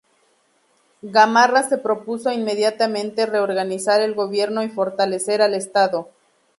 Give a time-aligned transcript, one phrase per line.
[1.03, 6.09] Gamarra se propuso inmediatamente reorganizar el gobierno y fortalecer al estado.